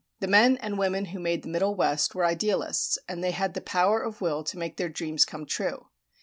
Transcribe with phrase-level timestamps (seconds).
[0.19, 3.61] The men and women who made the Middle West were idealists, and they had the
[3.61, 5.89] power of will to make their dreams come true.